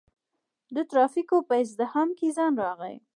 د 0.75 0.77
ترافیکو 0.91 1.37
په 1.47 1.53
ازدحام 1.63 2.09
کې 2.17 2.27
ځنډ 2.37 2.55
راغی. 2.63 2.95